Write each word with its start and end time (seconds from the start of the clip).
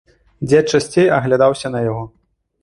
Дзед 0.47 0.65
часцей 0.75 1.11
аглядаўся 1.19 1.67
на 1.75 1.83
яго. 1.91 2.03